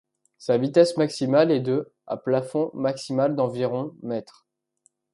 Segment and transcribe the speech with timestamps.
[0.39, 4.47] Sa vitesse maximale est de à un plafond maximal d'environ mètres.